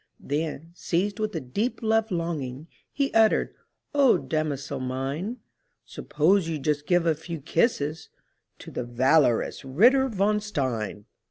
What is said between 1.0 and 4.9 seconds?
with a deep love longing, He uttered, "O damosel